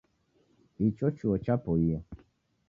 [0.87, 1.97] Icho chuo cha poie